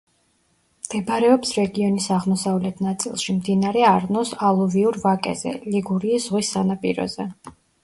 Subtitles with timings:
[0.85, 7.31] მდებარეობს რეგიონის აღმოსავლეთ ნაწილში, მდინარე არნოს ალუვიურ ვაკეზე, ლიგურიის ზღვის სანაპიროზე.